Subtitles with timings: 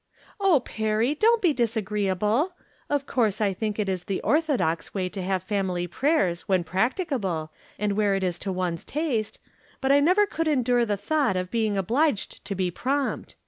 [0.41, 0.59] "Oh, now.
[0.61, 2.53] Perry, don't be disagreeable!
[2.89, 7.53] Of course I think it is the orthodox way to have family prayers when practicable,
[7.77, 9.37] and where it is to one's taste,
[9.79, 13.35] but I never could endure the thought of being obliged to be prompt.